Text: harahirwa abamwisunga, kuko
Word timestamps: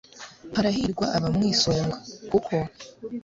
harahirwa 0.55 1.05
abamwisunga, 1.17 1.95
kuko 2.29 2.57